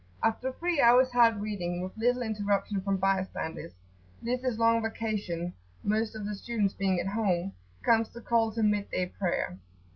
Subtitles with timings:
[0.23, 3.73] After three hours' hard reading, with little interruption from bystanders
[4.19, 8.63] this is long vacation, most of the students being at home comes the call to
[8.63, 9.59] mid day prayer.